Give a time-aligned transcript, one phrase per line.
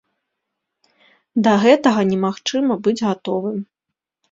[1.49, 3.57] Да гэтага немагчыма быць гатовым.